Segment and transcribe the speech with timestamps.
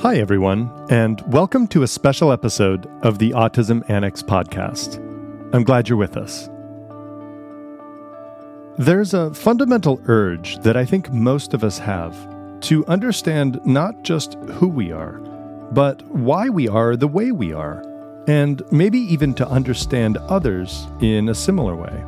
[0.00, 4.96] Hi, everyone, and welcome to a special episode of the Autism Annex podcast.
[5.52, 6.48] I'm glad you're with us.
[8.78, 12.16] There's a fundamental urge that I think most of us have
[12.60, 15.18] to understand not just who we are,
[15.70, 17.84] but why we are the way we are,
[18.26, 22.02] and maybe even to understand others in a similar way.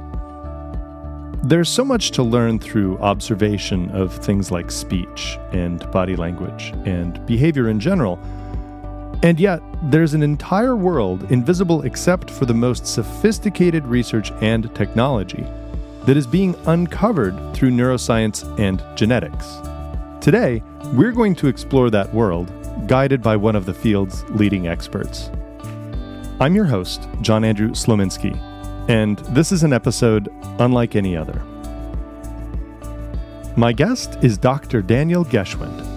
[1.44, 7.24] There's so much to learn through observation of things like speech and body language and
[7.26, 8.20] behavior in general.
[9.24, 15.44] And yet, there's an entire world invisible except for the most sophisticated research and technology
[16.04, 19.56] that is being uncovered through neuroscience and genetics.
[20.20, 22.52] Today, we're going to explore that world,
[22.86, 25.28] guided by one of the field's leading experts.
[26.40, 28.51] I'm your host, John Andrew Slominski
[28.88, 30.28] and this is an episode
[30.58, 31.42] unlike any other.
[33.56, 34.82] My guest is Dr.
[34.82, 35.88] Daniel Geschwind.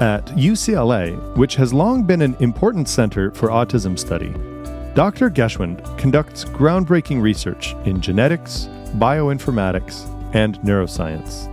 [0.00, 4.32] At UCLA, which has long been an important center for autism study,
[4.94, 5.28] Dr.
[5.28, 11.50] Geschwind conducts groundbreaking research in genetics, bioinformatics, and neuroscience.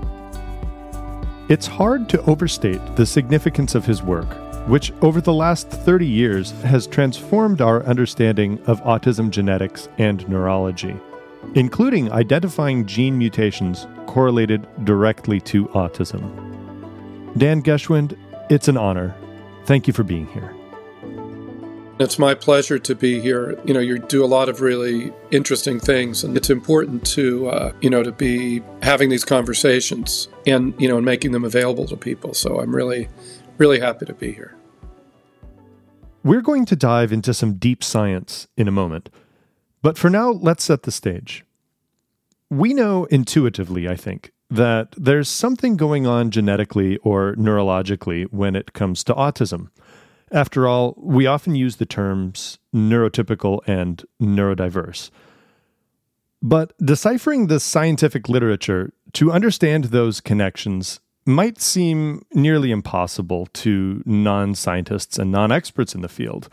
[1.50, 4.28] It's hard to overstate the significance of his work
[4.68, 10.96] which over the last 30 years has transformed our understanding of autism genetics and neurology,
[11.56, 16.22] including identifying gene mutations correlated directly to autism.
[17.38, 18.18] Dan Geschwind,
[18.50, 19.16] it's an honor.
[19.66, 20.54] Thank you for being here.
[22.02, 23.60] It's my pleasure to be here.
[23.64, 27.74] You know, you do a lot of really interesting things, and it's important to, uh,
[27.80, 31.96] you know, to be having these conversations and, you know, and making them available to
[31.96, 32.34] people.
[32.34, 33.08] So I'm really,
[33.62, 34.56] Really happy to be here.
[36.24, 39.12] We're going to dive into some deep science in a moment,
[39.84, 41.46] but for now, let's set the stage.
[42.50, 48.74] We know intuitively, I think, that there's something going on genetically or neurologically when it
[48.74, 49.70] comes to autism.
[50.32, 55.12] After all, we often use the terms neurotypical and neurodiverse.
[56.42, 64.56] But deciphering the scientific literature to understand those connections might seem nearly impossible to non
[64.56, 66.50] scientists and non experts in the field.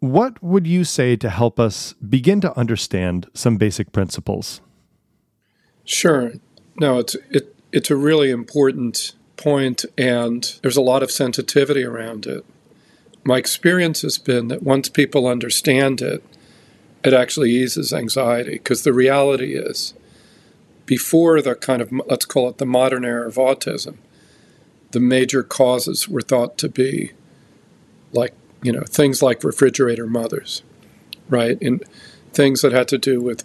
[0.00, 4.60] What would you say to help us begin to understand some basic principles?
[5.84, 6.32] Sure.
[6.76, 12.26] No, it's it, it's a really important point, and there's a lot of sensitivity around
[12.26, 12.44] it.
[13.24, 16.24] My experience has been that once people understand it,
[17.04, 19.94] it actually eases anxiety because the reality is
[20.86, 23.96] before the kind of, let's call it the modern era of autism,
[24.90, 27.12] the major causes were thought to be
[28.12, 30.62] like, you know, things like refrigerator mothers,
[31.28, 31.60] right?
[31.60, 31.82] And
[32.32, 33.44] things that had to do with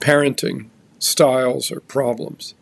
[0.00, 2.54] parenting styles or problems.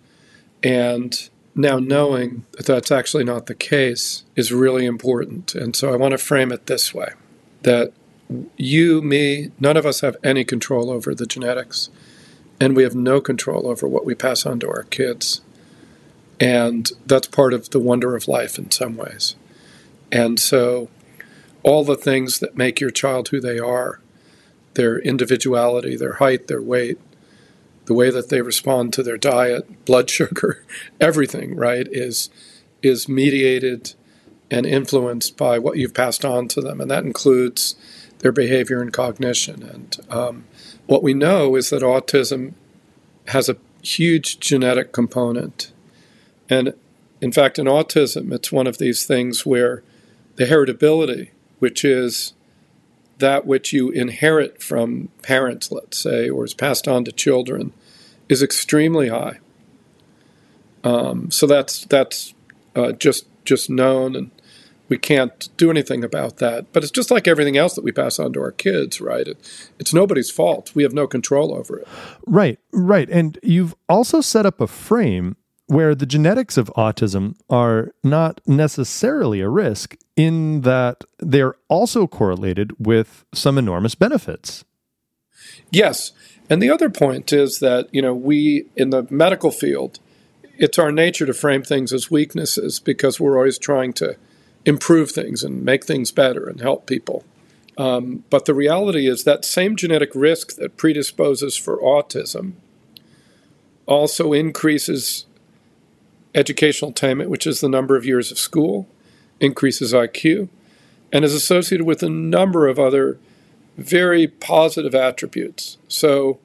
[0.63, 5.55] And now knowing that that's actually not the case is really important.
[5.55, 7.11] And so I want to frame it this way
[7.63, 7.93] that
[8.57, 11.91] you, me, none of us have any control over the genetics
[12.61, 15.41] and we have no control over what we pass on to our kids.
[16.41, 19.35] And that's part of the wonder of life in some ways.
[20.11, 20.89] And so,
[21.63, 24.01] all the things that make your child who they are
[24.75, 26.99] their individuality, their height, their weight,
[27.87, 30.65] the way that they respond to their diet, blood sugar,
[31.01, 32.31] everything, right, is,
[32.81, 33.95] is mediated
[34.53, 36.81] and influenced by what you've passed on to them.
[36.81, 37.75] And that includes
[38.19, 39.62] their behavior and cognition.
[39.62, 40.45] And um,
[40.87, 42.55] what we know is that autism
[43.29, 45.73] has a huge genetic component.
[46.49, 46.75] And
[47.21, 49.83] in fact, in autism, it's one of these things where
[50.37, 52.33] the heritability, which is
[53.19, 57.73] that which you inherit from parents, let's say, or is passed on to children,
[58.29, 59.39] is extremely high.
[60.85, 62.35] Um, so that's that's
[62.77, 64.31] uh, just just known, and
[64.88, 66.72] we can't do anything about that.
[66.72, 69.26] But it's just like everything else that we pass on to our kids, right?
[69.26, 70.75] It, it's nobody's fault.
[70.75, 71.88] We have no control over it.
[72.26, 73.09] Right, right.
[73.10, 79.41] And you've also set up a frame where the genetics of autism are not necessarily
[79.41, 84.64] a risk in that they're also correlated with some enormous benefits.
[85.70, 86.12] Yes.
[86.49, 90.00] And the other point is that, you know, we in the medical field,
[90.56, 94.17] it's our nature to frame things as weaknesses because we're always trying to
[94.69, 97.25] improve things and make things better and help people.
[97.79, 102.53] Um, but the reality is that same genetic risk that predisposes for autism
[103.87, 105.25] also increases
[106.35, 108.87] educational attainment, which is the number of years of school,
[109.41, 110.50] increases IQ,
[111.12, 113.19] and is associated with a number of other
[113.79, 115.79] very positive attributes.
[115.88, 116.41] So,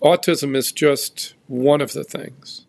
[0.00, 2.64] autism is just one of the things.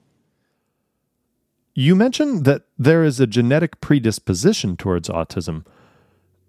[1.75, 5.65] You mentioned that there is a genetic predisposition towards autism.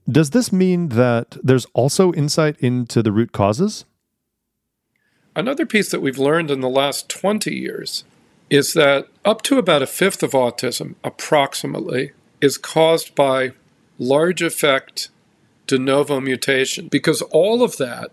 [0.09, 3.87] Does this mean that there's also insight into the root causes?
[5.35, 8.05] Another piece that we've learned in the last 20 years
[8.51, 12.13] is that up to about a fifth of autism, approximately,
[12.43, 13.53] is caused by
[13.99, 15.09] large effect
[15.67, 18.11] de novo mutation because all of that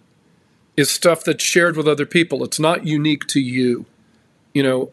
[0.77, 2.43] is stuff that's shared with other people.
[2.43, 3.85] It's not unique to you.
[4.53, 4.91] You know,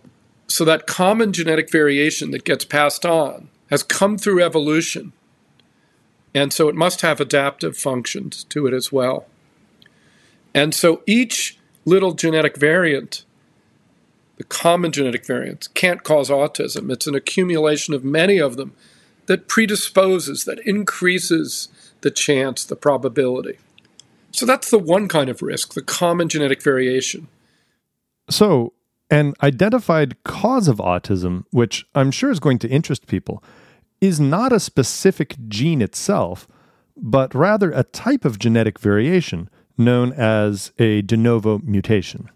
[0.48, 5.12] so that common genetic variation that gets passed on has come through evolution.
[6.34, 9.26] And so it must have adaptive functions to it as well.
[10.54, 13.24] And so each little genetic variant,
[14.36, 16.90] the common genetic variants, can't cause autism.
[16.90, 18.72] It's an accumulation of many of them
[19.26, 21.68] that predisposes, that increases
[22.00, 23.58] the chance, the probability.
[24.32, 27.28] So that's the one kind of risk, the common genetic variation.
[28.30, 28.72] So,
[29.10, 33.42] an identified cause of autism, which I'm sure is going to interest people,
[34.00, 36.46] is not a specific gene itself,
[36.96, 42.28] but rather a type of genetic variation known as a de novo mutation.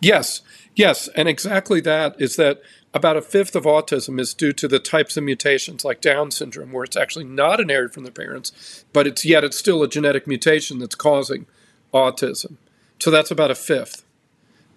[0.00, 0.42] Yes,
[0.74, 2.60] yes, and exactly that is that
[2.94, 6.72] about a fifth of autism is due to the types of mutations like Down syndrome,
[6.72, 10.26] where it's actually not inherited from the parents, but it's yet it's still a genetic
[10.26, 11.46] mutation that's causing
[11.94, 12.56] autism.
[12.98, 14.04] So that's about a fifth.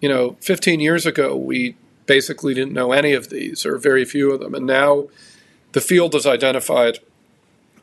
[0.06, 1.74] You know, 15 years ago, we
[2.06, 4.54] basically didn't know any of these or very few of them.
[4.54, 5.08] And now
[5.72, 7.00] the field has identified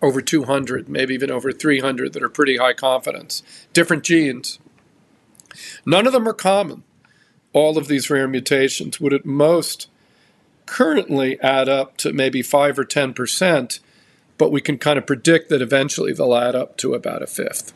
[0.01, 3.43] over 200, maybe even over 300 that are pretty high confidence,
[3.73, 4.57] different genes.
[5.85, 6.83] None of them are common.
[7.51, 9.89] All of these rare mutations would at most
[10.65, 13.79] currently add up to maybe 5 or 10%,
[14.37, 17.73] but we can kind of predict that eventually they'll add up to about a fifth.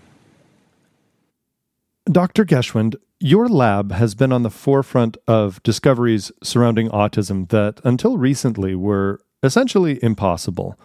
[2.10, 2.46] Dr.
[2.46, 8.76] Geschwind, your lab has been on the forefront of discoveries surrounding autism that until recently
[8.76, 10.80] were essentially impossible.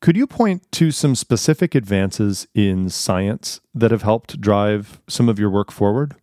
[0.00, 5.38] Could you point to some specific advances in science that have helped drive some of
[5.38, 6.14] your work forward?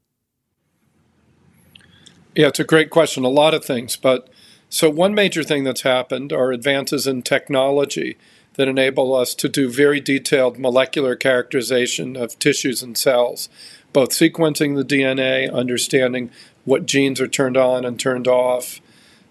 [2.36, 3.24] Yeah, it's a great question.
[3.24, 3.96] A lot of things.
[3.96, 4.30] But
[4.70, 8.18] so, one major thing that's happened are advances in technology
[8.56, 13.50] that enable us to do very detailed molecular characterization of tissues and cells,
[13.94, 16.32] both sequencing the DNA, understanding
[16.66, 18.82] what genes are turned on and turned off,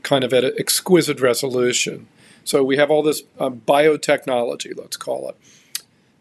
[0.02, 2.06] kind of at an exquisite resolution.
[2.44, 5.36] So we have all this um, biotechnology, let's call it.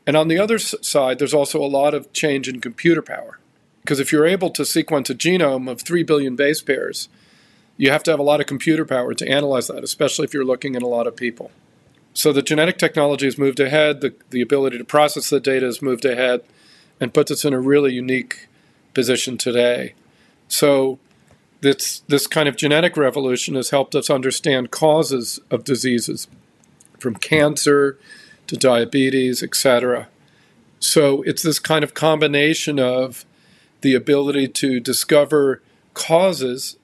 [0.06, 3.40] And on the other side, there's also a lot of change in computer power.
[3.82, 7.10] Because if you're able to sequence a genome of 3 billion base pairs,
[7.78, 10.46] you have to have a lot of computer power to analyze that, especially if you're
[10.46, 11.52] looking at a lot of people.
[12.14, 15.82] So the genetic technology has moved ahead, the, the ability to process the data has
[15.82, 16.42] moved ahead,
[17.02, 18.48] and puts us in a really unique
[18.94, 19.94] position today.
[20.48, 21.00] So
[21.62, 26.28] this this kind of genetic revolution has helped us understand causes of diseases
[27.00, 27.98] from cancer
[28.48, 30.08] to diabetes etc
[30.80, 33.26] so it's this kind of combination of
[33.82, 35.62] the ability to discover
[35.94, 36.78] causes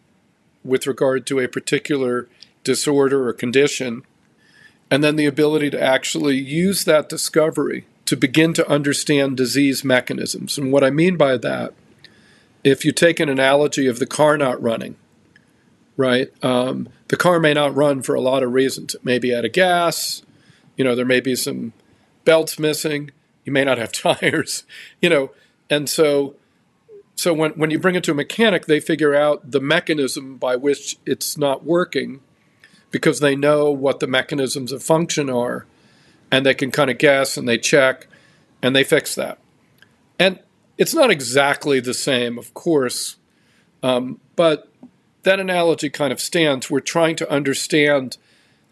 [0.63, 2.27] with regard to a particular
[2.63, 4.03] disorder or condition
[4.89, 10.57] and then the ability to actually use that discovery to begin to understand disease mechanisms
[10.57, 11.73] and what i mean by that
[12.67, 14.97] if you take an analogy of the car not running,
[15.95, 16.31] right?
[16.43, 18.95] Um, the car may not run for a lot of reasons.
[18.95, 20.21] It may be out of gas.
[20.75, 21.73] You know, there may be some
[22.25, 23.11] belts missing.
[23.45, 24.63] You may not have tires.
[25.01, 25.31] You know,
[25.69, 26.35] and so
[27.15, 30.55] so when when you bring it to a mechanic, they figure out the mechanism by
[30.55, 32.19] which it's not working,
[32.91, 35.65] because they know what the mechanisms of function are,
[36.31, 38.07] and they can kind of guess and they check,
[38.61, 39.39] and they fix that.
[40.19, 40.39] And
[40.77, 43.17] it's not exactly the same, of course,
[43.83, 44.69] um, but
[45.23, 46.69] that analogy kind of stands.
[46.69, 48.17] We're trying to understand.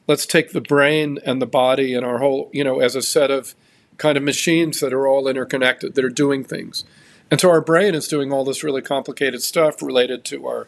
[0.07, 3.31] Let's take the brain and the body and our whole, you know, as a set
[3.31, 3.55] of
[3.97, 6.83] kind of machines that are all interconnected, that are doing things.
[7.31, 10.67] And so our brain is doing all this really complicated stuff related to our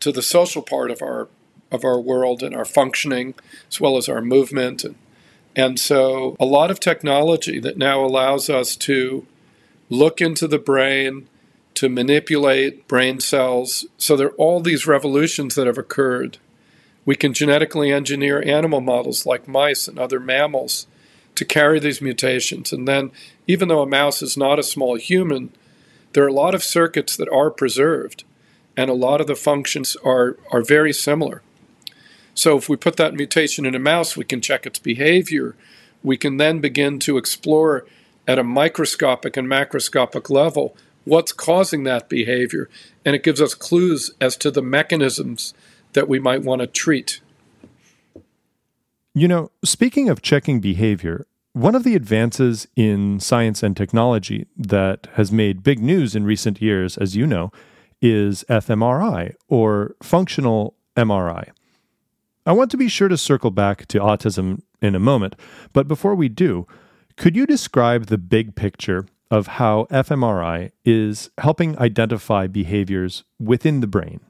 [0.00, 1.28] to the social part of our
[1.70, 3.34] of our world and our functioning
[3.68, 4.96] as well as our movement and
[5.56, 9.26] and so a lot of technology that now allows us to
[9.88, 11.28] look into the brain,
[11.74, 13.84] to manipulate brain cells.
[13.98, 16.38] So there are all these revolutions that have occurred.
[17.04, 20.86] We can genetically engineer animal models like mice and other mammals
[21.34, 22.72] to carry these mutations.
[22.72, 23.10] And then,
[23.46, 25.50] even though a mouse is not a small human,
[26.12, 28.24] there are a lot of circuits that are preserved,
[28.76, 31.42] and a lot of the functions are, are very similar.
[32.34, 35.56] So, if we put that mutation in a mouse, we can check its behavior.
[36.02, 37.84] We can then begin to explore
[38.26, 42.68] at a microscopic and macroscopic level what's causing that behavior,
[43.04, 45.54] and it gives us clues as to the mechanisms
[45.92, 47.20] that we might want to treat.
[49.14, 55.08] You know, speaking of checking behavior, one of the advances in science and technology that
[55.14, 57.50] has made big news in recent years, as you know,
[58.00, 61.50] is fMRI or functional MRI.
[62.46, 65.36] I want to be sure to circle back to autism in a moment,
[65.72, 66.66] but before we do,
[67.16, 73.86] could you describe the big picture of how fMRI is helping identify behaviors within the
[73.86, 74.20] brain?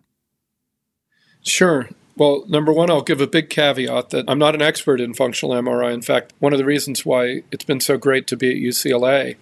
[1.42, 1.88] Sure.
[2.16, 5.54] Well, number one, I'll give a big caveat that I'm not an expert in functional
[5.54, 5.94] MRI.
[5.94, 9.36] In fact, one of the reasons why it's been so great to be at UCLA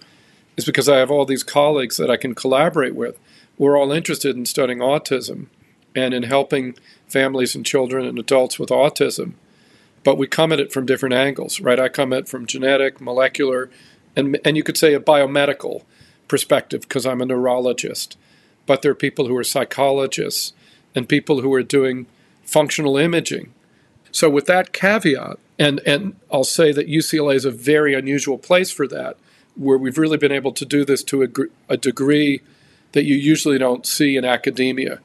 [0.55, 3.19] is because I have all these colleagues that I can collaborate with.
[3.57, 5.47] We're all interested in studying autism
[5.95, 6.75] and in helping
[7.07, 9.33] families and children and adults with autism.
[10.03, 11.79] But we come at it from different angles, right?
[11.79, 13.69] I come at it from genetic, molecular,
[14.15, 15.83] and, and you could say a biomedical
[16.27, 18.17] perspective because I'm a neurologist.
[18.65, 20.53] But there are people who are psychologists
[20.95, 22.07] and people who are doing
[22.43, 23.53] functional imaging.
[24.11, 28.71] So, with that caveat, and, and I'll say that UCLA is a very unusual place
[28.71, 29.17] for that,
[29.55, 31.27] where we've really been able to do this to a,
[31.67, 32.41] a degree
[32.93, 34.99] that you usually don't see in academia,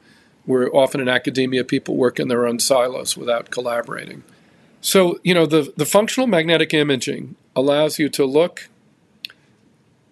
[0.45, 4.23] where often in academia people work in their own silos without collaborating.
[4.81, 8.69] So, you know, the, the functional magnetic imaging allows you to look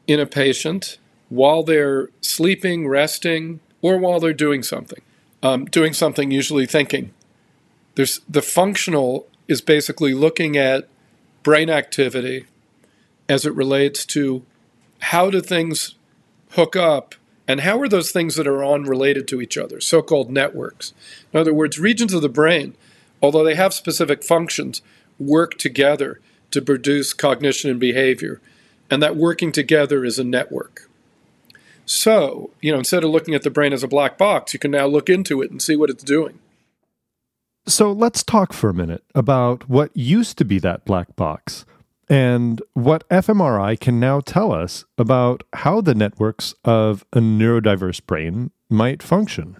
[0.07, 0.97] in a patient
[1.29, 5.01] while they're sleeping, resting, or while they're doing something.
[5.41, 7.13] Um, doing something, usually thinking.
[7.95, 10.87] There's the functional is basically looking at
[11.43, 12.45] brain activity
[13.27, 14.45] as it relates to
[14.99, 15.95] how do things
[16.51, 17.15] hook up
[17.47, 20.93] and how are those things that are on related to each other, so called networks.
[21.33, 22.75] In other words, regions of the brain,
[23.21, 24.81] although they have specific functions,
[25.19, 26.19] work together
[26.51, 28.39] to produce cognition and behavior.
[28.89, 30.89] And that working together is a network.
[31.85, 34.71] So, you know, instead of looking at the brain as a black box, you can
[34.71, 36.39] now look into it and see what it's doing.
[37.65, 41.65] So let's talk for a minute about what used to be that black box
[42.09, 48.51] and what fMRI can now tell us about how the networks of a neurodiverse brain
[48.69, 49.57] might function.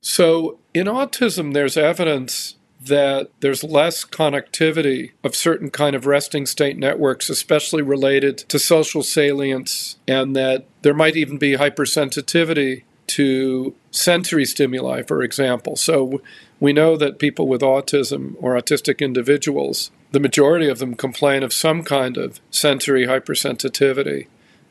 [0.00, 6.76] So, in autism, there's evidence that there's less connectivity of certain kind of resting state
[6.76, 14.44] networks especially related to social salience and that there might even be hypersensitivity to sensory
[14.44, 15.76] stimuli, for example.
[15.76, 16.22] So
[16.58, 21.52] we know that people with autism or autistic individuals, the majority of them complain of
[21.52, 24.26] some kind of sensory hypersensitivity,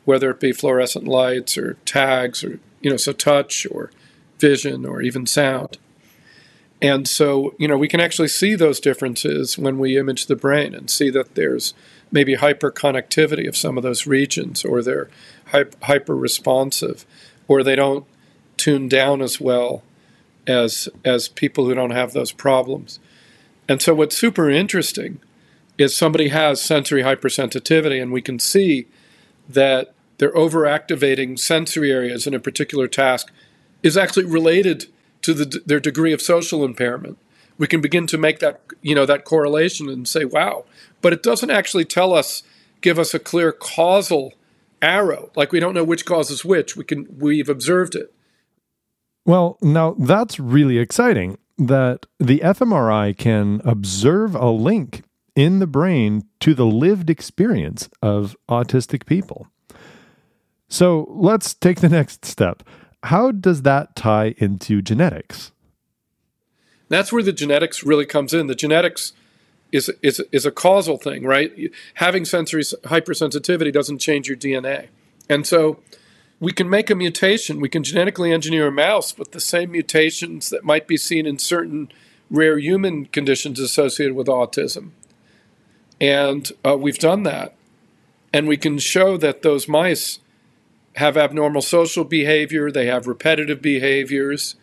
[0.05, 3.91] whether it be fluorescent lights or tags or, you know, so touch or
[4.39, 5.77] vision or even sound.
[6.81, 10.74] And so, you know, we can actually see those differences when we image the brain
[10.74, 11.74] and see that there's
[12.12, 15.10] maybe hyperconnectivity of some of those regions or they're
[15.83, 17.05] hyper responsive
[17.48, 18.05] or they don't
[18.57, 19.83] tune down as well
[20.48, 23.00] as as people who don't have those problems.
[23.69, 25.19] And so what's super interesting
[25.78, 28.88] is somebody has sensory hypersensitivity and we can see
[29.50, 33.32] that they're overactivating sensory areas in a particular task
[33.82, 34.86] is actually related
[35.24, 37.18] to the, their degree of social impairment.
[37.58, 40.66] We can begin to make that you know that correlation and say, wow,
[41.01, 42.44] but it doesn't actually tell us,
[42.82, 44.34] give us a clear causal
[44.82, 45.32] arrow.
[45.36, 46.75] Like we don't know which causes which.
[46.75, 48.13] We can we've observed it.
[49.25, 55.04] Well, now that's really exciting that the fMRI can observe a link
[55.36, 59.48] in the brain to the lived experience of autistic people.
[60.68, 62.64] So let's take the next step.
[63.04, 65.52] How does that tie into genetics?
[66.90, 68.48] That's where the genetics really comes in.
[68.48, 69.14] The genetics
[69.72, 71.52] is, is, is a causal thing, right?
[71.96, 74.88] Having sensory hypersensitivity doesn't change your DNA.
[75.30, 75.80] And so
[76.40, 77.62] we can make a mutation.
[77.62, 81.40] We can genetically engineer a mouse with the same mutations that might be seen in
[81.40, 81.92] certain
[82.30, 84.92] rare human conditions associated with autism.
[86.01, 87.53] And uh, we've done that.
[88.34, 90.20] And we can show that those mice
[90.96, 94.55] have abnormal social behavior, they have repetitive behaviors,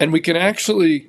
[0.00, 1.08] and we can actually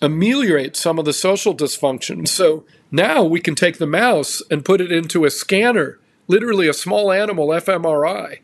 [0.00, 2.28] ameliorate some of the social dysfunction.
[2.28, 6.74] So now we can take the mouse and put it into a scanner, literally a
[6.74, 8.40] small animal fMRI,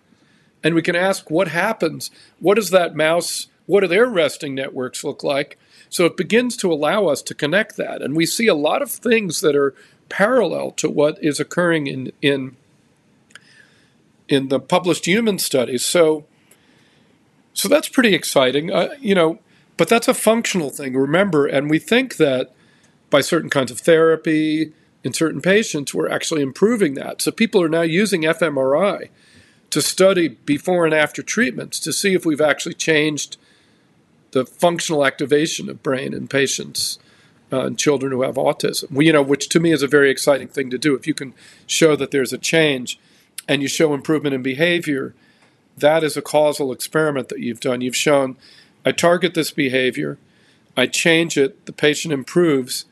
[0.64, 2.10] and we can ask what happens.
[2.40, 5.58] What does that mouse, what do their resting networks look like?
[5.94, 8.02] So it begins to allow us to connect that.
[8.02, 9.76] And we see a lot of things that are
[10.08, 12.56] parallel to what is occurring in, in,
[14.28, 15.84] in the published human studies.
[15.84, 16.24] So,
[17.52, 18.72] so that's pretty exciting.
[18.72, 19.38] Uh, you know,
[19.76, 22.52] but that's a functional thing, remember, and we think that
[23.08, 24.72] by certain kinds of therapy
[25.04, 27.22] in certain patients, we're actually improving that.
[27.22, 29.10] So people are now using fMRI
[29.70, 33.36] to study before and after treatments to see if we've actually changed
[34.34, 36.98] the functional activation of brain in patients
[37.52, 39.02] uh, children who have autism.
[39.02, 40.94] You know, which to me is a very exciting thing to do.
[40.96, 41.34] If you can
[41.66, 42.98] show that there's a change,
[43.48, 45.14] and you show improvement in behavior,
[45.78, 47.80] that is a causal experiment that you've done.
[47.80, 48.36] You've shown
[48.84, 50.18] I target this behavior,
[50.76, 52.86] I change it, the patient improves,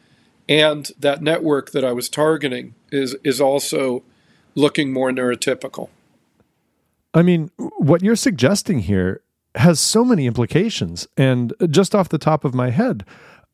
[0.48, 4.04] and that network that I was targeting is is also
[4.54, 5.88] looking more neurotypical.
[7.12, 9.22] I mean, what you're suggesting here
[9.54, 11.06] has so many implications.
[11.16, 13.04] And just off the top of my head,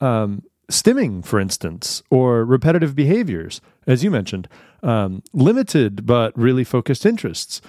[0.01, 4.49] um, stimming, for instance, or repetitive behaviors, as you mentioned,
[4.83, 7.61] um, limited but really focused interests,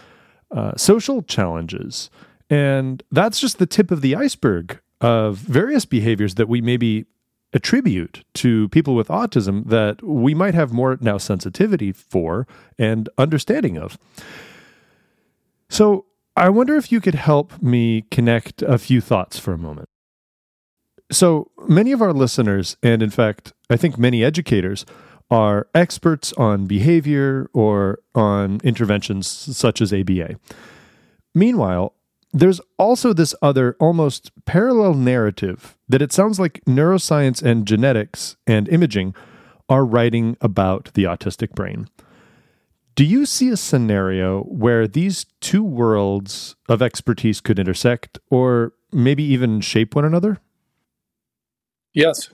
[0.52, 2.10] uh, social challenges.
[2.50, 7.06] And that's just the tip of the iceberg of various behaviors that we maybe
[7.54, 13.78] attribute to people with autism that we might have more now sensitivity for and understanding
[13.78, 13.98] of.
[15.70, 16.06] So,
[16.40, 19.90] I wonder if you could help me connect a few thoughts for a moment.
[21.12, 24.86] So, many of our listeners, and in fact, I think many educators,
[25.30, 30.40] are experts on behavior or on interventions such as ABA.
[31.36, 31.94] Meanwhile,
[32.32, 38.70] there's also this other almost parallel narrative that it sounds like neuroscience and genetics and
[38.70, 39.14] imaging
[39.68, 41.90] are writing about the autistic brain.
[43.00, 49.24] Do you see a scenario where these two worlds of expertise could intersect or maybe
[49.24, 50.40] even shape one another?
[51.94, 52.30] Yes.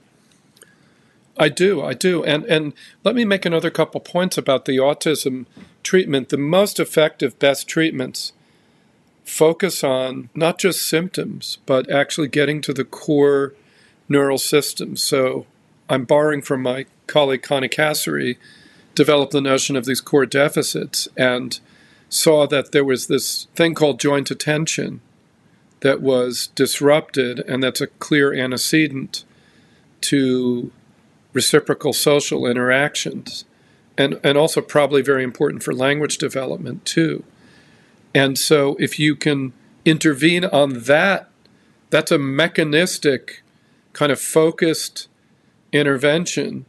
[1.38, 2.24] I do, I do.
[2.24, 2.72] And and
[3.04, 5.46] let me make another couple points about the autism
[5.84, 6.30] treatment.
[6.30, 8.32] The most effective best treatments
[9.22, 13.54] focus on not just symptoms, but actually getting to the core
[14.08, 14.96] neural system.
[14.96, 15.46] So
[15.88, 18.36] I'm borrowing from my colleague Connie Kasari,
[18.96, 21.60] developed the notion of these core deficits and
[22.08, 25.00] saw that there was this thing called joint attention
[25.80, 29.24] that was disrupted, and that's a clear antecedent
[30.00, 30.72] to
[31.32, 33.44] reciprocal social interactions,
[33.96, 37.22] and, and also probably very important for language development too.
[38.14, 39.52] And so, if you can
[39.84, 41.28] intervene on that,
[41.90, 43.42] that's a mechanistic,
[43.92, 45.08] kind of focused
[45.72, 46.64] intervention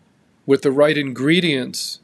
[0.45, 1.99] with the right ingredients.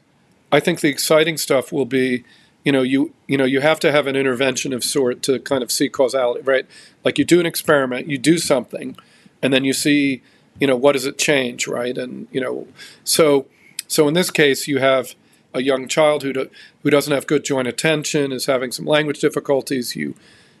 [0.54, 2.22] I think the exciting stuff will be,
[2.64, 5.64] you know, you you know, you have to have an intervention of sort to kind
[5.64, 6.64] of see causality, right?
[7.02, 8.96] Like you do an experiment, you do something,
[9.42, 10.22] and then you see,
[10.60, 11.98] you know, what does it change, right?
[11.98, 12.68] And you know,
[13.02, 13.46] so
[13.88, 15.16] so in this case, you have
[15.52, 16.50] a young child who do,
[16.84, 19.96] who doesn't have good joint attention is having some language difficulties.
[19.96, 20.14] You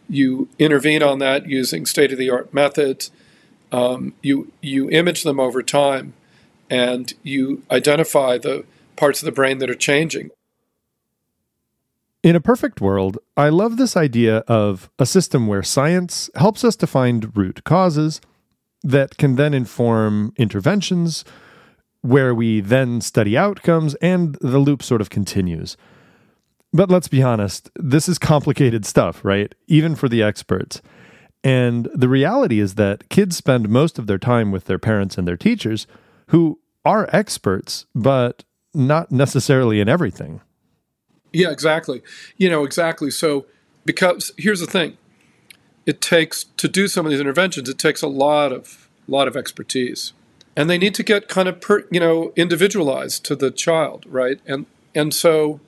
[0.08, 3.12] you intervene on that using state of the art methods.
[3.70, 6.14] Um, you you image them over time,
[6.68, 8.64] and you identify the
[8.96, 10.30] parts of the brain that are changing.
[12.22, 16.74] In a perfect world, I love this idea of a system where science helps us
[16.76, 18.20] to find root causes
[18.82, 21.24] that can then inform interventions
[22.00, 25.76] where we then study outcomes and the loop sort of continues.
[26.72, 29.54] But let's be honest, this is complicated stuff, right?
[29.68, 30.82] Even for the experts.
[31.42, 35.28] And the reality is that kids spend most of their time with their parents and
[35.28, 35.86] their teachers
[36.28, 40.40] who are experts, but not necessarily in everything.
[41.32, 42.02] Yeah, exactly.
[42.36, 43.10] You know, exactly.
[43.10, 43.46] So,
[43.84, 44.96] because here's the thing
[45.86, 49.36] it takes to do some of these interventions, it takes a lot of, lot of
[49.36, 50.12] expertise
[50.56, 54.40] and they need to get kind of per, you know individualized to the child right
[54.46, 55.60] and and so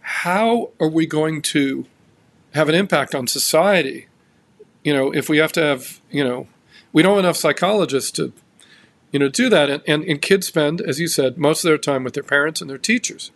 [0.00, 1.86] how are we going to
[2.54, 4.06] have an impact on society
[4.84, 6.46] you know if we have to have you know
[6.92, 8.32] we don't have enough psychologists to
[9.12, 11.78] you know do that and, and, and kids spend as you said most of their
[11.78, 13.30] time with their parents and their teachers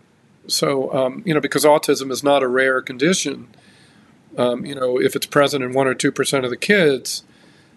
[0.47, 3.49] so um, you know because autism is not a rare condition
[4.37, 7.25] um, you know if it's present in one or two percent of the kids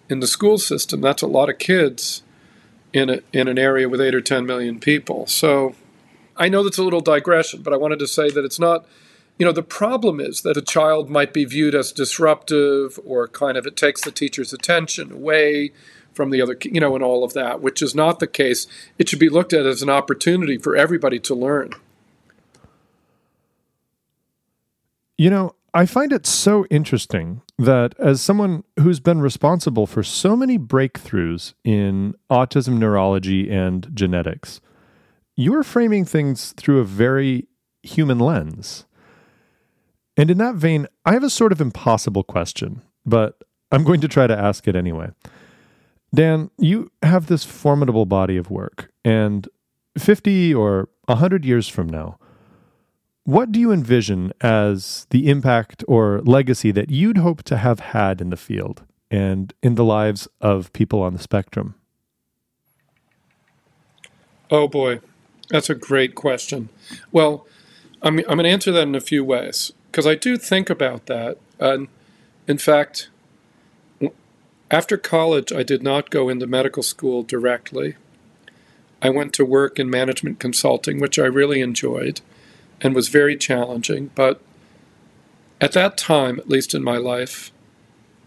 [0.10, 2.24] in the school system that's a lot of kids
[2.94, 5.28] in a, in an area with eight or ten million people.
[5.28, 5.76] So
[6.36, 8.86] I know that's a little digression, but I wanted to say that it's not.
[9.38, 13.56] You know, the problem is that a child might be viewed as disruptive or kind
[13.56, 15.74] of it takes the teacher's attention away
[16.18, 18.68] from the other, you know, and all of that, which is not the case.
[18.98, 21.72] It should be looked at as an opportunity for everybody to learn.
[25.18, 30.36] You know, I find it so interesting that as someone who's been responsible for so
[30.36, 34.60] many breakthroughs in autism neurology and genetics,
[35.36, 37.48] you are framing things through a very
[37.84, 38.86] human lens.
[40.18, 43.40] And in that vein, I have a sort of impossible question, but
[43.72, 45.10] I'm going to try to ask it anyway.
[46.14, 49.48] Dan, you have this formidable body of work, and
[49.98, 52.18] 50 or 100 years from now,
[53.24, 58.22] what do you envision as the impact or legacy that you'd hope to have had
[58.22, 61.76] in the field and in the lives of people on the spectrum?
[64.50, 65.02] Oh boy,
[65.50, 66.70] that's a great question.
[67.12, 67.46] Well,
[68.02, 71.08] I'm, I'm going to answer that in a few ways because I do think about
[71.08, 71.38] that.
[71.60, 71.90] And
[72.48, 73.10] in fact,
[74.70, 77.96] after college, I did not go into medical school directly.
[79.02, 82.22] I went to work in management consulting, which I really enjoyed
[82.82, 84.12] and was very challenging.
[84.16, 84.42] But
[85.62, 87.52] at that time, at least in my life,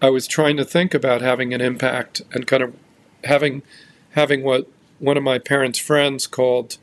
[0.00, 2.74] I was trying to think about having an impact and kind of
[3.24, 3.62] having
[4.12, 4.66] having what
[4.98, 6.78] one of my parents' friends called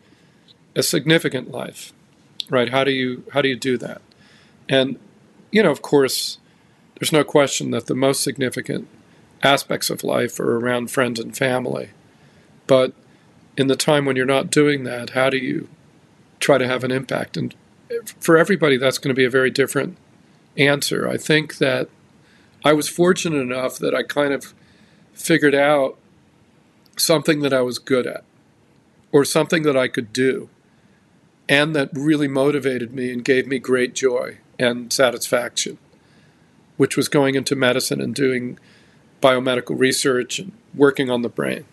[0.76, 1.94] a significant life.
[2.50, 2.70] Right?
[2.70, 4.02] How do you how do you do that?
[4.70, 5.00] And
[5.52, 6.38] you know, of course,
[7.00, 8.88] there's no question that the most significant
[9.44, 11.90] aspects of life are around friends and family.
[12.66, 12.94] But
[13.58, 15.70] in the time when you're not doing that, how do you
[16.40, 17.38] try to have an impact?
[17.38, 17.56] And
[18.20, 19.98] for everybody, that's going to be a very different
[20.58, 21.08] answer.
[21.08, 21.90] I think that
[22.66, 24.54] I was fortunate enough that I kind of
[25.14, 25.98] figured out
[26.98, 28.24] something that I was good at
[29.12, 30.50] or something that I could do
[31.48, 35.78] and that really motivated me and gave me great joy and satisfaction,
[36.76, 38.60] which was going into medicine and doing
[39.28, 41.66] biomedical research and working on the brain.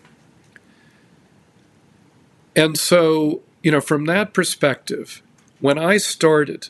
[2.55, 5.21] And so, you know, from that perspective,
[5.59, 6.69] when I started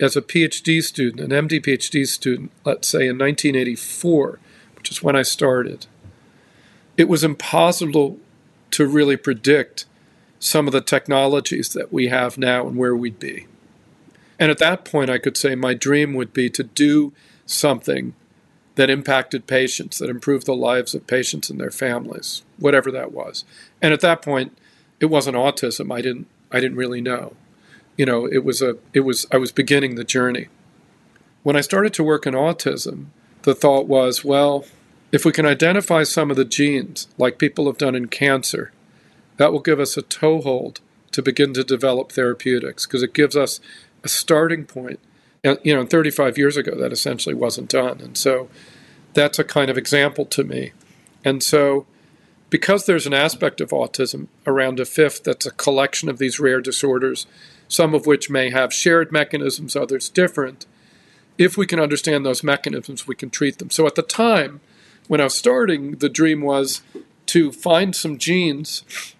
[0.00, 4.38] as a PhD student, an MD PhD student, let's say in 1984,
[4.76, 5.86] which is when I started,
[6.96, 8.18] it was impossible
[8.72, 9.86] to really predict
[10.38, 13.46] some of the technologies that we have now and where we'd be.
[14.38, 17.12] And at that point, I could say my dream would be to do
[17.46, 18.14] something
[18.74, 23.44] that impacted patients, that improved the lives of patients and their families, whatever that was.
[23.80, 24.56] And at that point,
[25.00, 25.92] it wasn't autism.
[25.92, 27.34] I didn't I didn't really know.
[27.96, 30.48] You know, it was a it was I was beginning the journey.
[31.42, 33.06] When I started to work in autism,
[33.42, 34.64] the thought was, well,
[35.10, 38.72] if we can identify some of the genes, like people have done in cancer,
[39.36, 40.80] that will give us a toehold
[41.10, 43.60] to begin to develop therapeutics because it gives us
[44.04, 45.00] a starting point
[45.44, 48.00] you know, 35 years ago, that essentially wasn't done.
[48.00, 48.48] And so
[49.14, 50.72] that's a kind of example to me.
[51.24, 51.86] And so,
[52.48, 56.60] because there's an aspect of autism around a fifth that's a collection of these rare
[56.60, 57.26] disorders,
[57.66, 60.66] some of which may have shared mechanisms, others different,
[61.38, 63.70] if we can understand those mechanisms, we can treat them.
[63.70, 64.60] So, at the time
[65.08, 66.82] when I was starting, the dream was
[67.26, 69.14] to find some genes,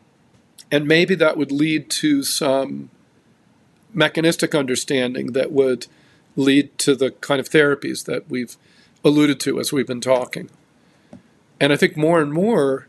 [0.70, 2.90] and maybe that would lead to some
[3.92, 5.86] mechanistic understanding that would
[6.36, 8.56] lead to the kind of therapies that we've
[9.04, 10.50] alluded to as we've been talking.
[11.60, 12.86] And I think more and more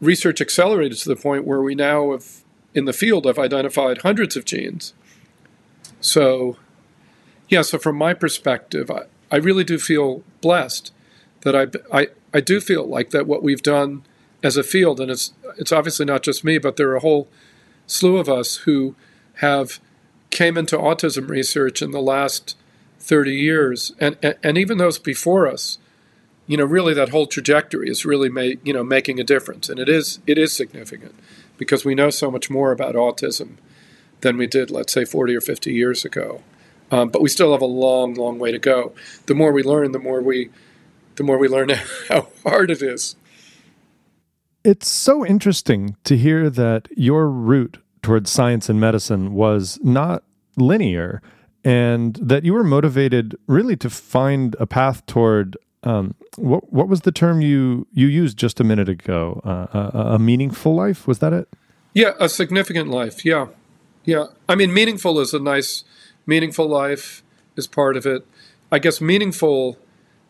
[0.00, 2.42] research accelerated to the point where we now have,
[2.74, 4.94] in the field, have identified hundreds of genes.
[6.00, 6.56] So,
[7.48, 10.92] yeah, so from my perspective, I, I really do feel blessed
[11.40, 14.04] that I, I, I do feel like that what we've done
[14.42, 17.28] as a field, and it's, it's obviously not just me, but there are a whole
[17.86, 18.94] slew of us who
[19.34, 19.80] have
[20.38, 22.56] came into autism research in the last
[23.00, 25.78] 30 years, and, and, and even those before us,
[26.46, 29.80] you know, really that whole trajectory is really make, you know making a difference, and
[29.80, 31.16] it is it is significant
[31.56, 33.56] because we know so much more about autism
[34.20, 36.42] than we did, let's say, 40 or 50 years ago.
[36.92, 38.92] Um, but we still have a long, long way to go.
[39.26, 40.50] The more we learn, the more we
[41.16, 41.70] the more we learn
[42.08, 43.16] how hard it is.
[44.62, 50.22] It's so interesting to hear that your route towards science and medicine was not
[50.60, 51.22] linear
[51.64, 57.02] and that you were motivated really to find a path toward um, what what was
[57.02, 59.40] the term you you used just a minute ago?
[59.44, 61.48] Uh, a, a, meaningful life was that it?
[61.94, 63.24] Yeah, a significant life.
[63.24, 63.46] Yeah,
[64.04, 64.26] yeah.
[64.48, 65.84] I mean, meaningful is a nice
[66.26, 67.22] meaningful life
[67.56, 68.26] is part of it.
[68.72, 69.78] I guess meaningful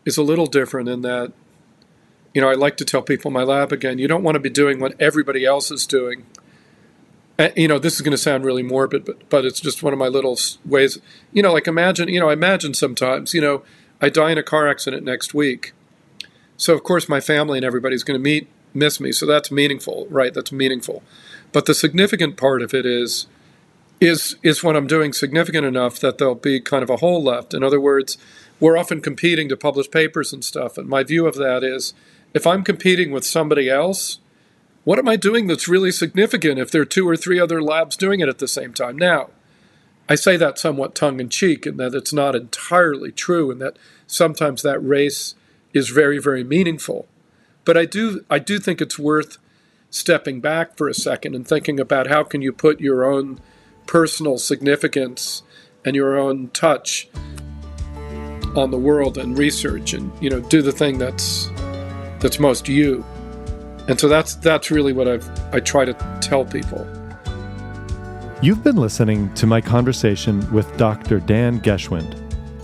[0.05, 1.33] is a little different in that.
[2.33, 4.39] You know, I like to tell people in my lab again, you don't want to
[4.39, 6.25] be doing what everybody else is doing
[7.55, 9.99] you know, this is going to sound really morbid, but but it's just one of
[9.99, 10.99] my little ways.
[11.31, 13.63] You know, like imagine, you know, I imagine sometimes, you know,
[14.01, 15.73] I die in a car accident next week,
[16.57, 19.11] so of course my family and everybody's going to meet miss me.
[19.11, 20.33] So that's meaningful, right?
[20.33, 21.03] That's meaningful.
[21.51, 23.27] But the significant part of it is
[23.99, 27.53] is is when I'm doing significant enough that there'll be kind of a hole left.
[27.53, 28.17] In other words,
[28.59, 31.93] we're often competing to publish papers and stuff, and my view of that is
[32.33, 34.19] if I'm competing with somebody else
[34.89, 37.95] what am I doing that's really significant if there are two or three other labs
[37.95, 38.97] doing it at the same time?
[38.97, 39.29] Now,
[40.09, 43.77] I say that somewhat tongue in cheek, and that it's not entirely true, and that
[44.07, 45.35] sometimes that race
[45.75, 47.07] is very, very meaningful.
[47.65, 49.37] But I do, I do think it's worth
[49.91, 53.39] stepping back for a second and thinking about how can you put your own
[53.85, 55.43] personal significance
[55.85, 57.07] and your own touch
[58.55, 61.47] on the world and research, and you know, do the thing that's
[62.21, 63.05] that's most you.
[63.89, 66.87] And so that's that's really what I've I try to tell people.
[68.39, 71.19] You've been listening to my conversation with Dr.
[71.19, 72.13] Dan Geschwind,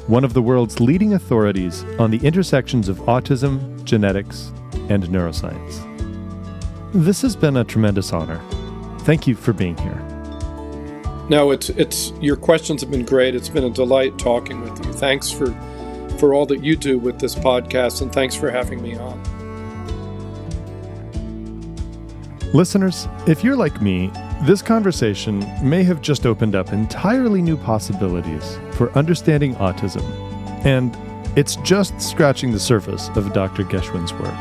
[0.07, 4.53] one of the world's leading authorities on the intersections of autism, genetics,
[4.87, 5.81] and neuroscience.
[6.93, 8.39] This has been a tremendous honor.
[8.99, 9.99] Thank you for being here.
[11.27, 13.33] No, it's it's your questions have been great.
[13.33, 14.93] It's been a delight talking with you.
[14.93, 15.47] Thanks for
[16.19, 19.34] for all that you do with this podcast and thanks for having me on.
[22.55, 24.09] Listeners, if you're like me,
[24.43, 30.01] this conversation may have just opened up entirely new possibilities for understanding autism,
[30.65, 30.97] and
[31.37, 33.65] it's just scratching the surface of Dr.
[33.65, 34.33] Geschwind's work.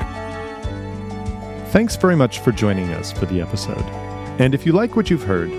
[1.73, 3.83] Thanks very much for joining us for the episode.
[4.39, 5.51] And if you like what you've heard,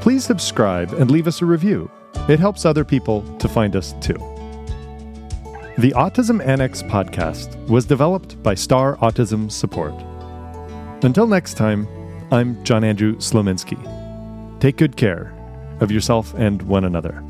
[0.00, 1.90] please subscribe and leave us a review.
[2.26, 4.16] It helps other people to find us too.
[5.76, 9.92] The Autism Annex podcast was developed by Star Autism Support.
[11.04, 11.86] Until next time,
[12.30, 13.78] I'm John Andrew Slominski.
[14.60, 15.34] Take good care
[15.80, 17.24] of yourself and one another.